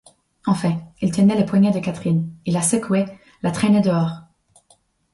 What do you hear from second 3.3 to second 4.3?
la traînait dehors.